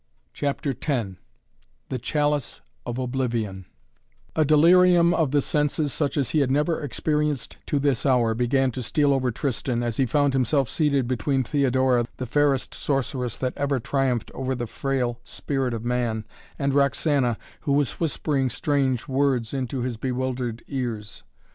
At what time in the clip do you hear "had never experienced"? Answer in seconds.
6.39-7.57